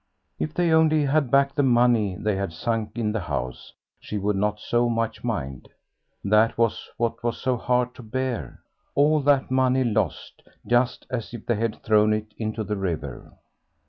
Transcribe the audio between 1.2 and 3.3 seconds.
back the money they had sunk in the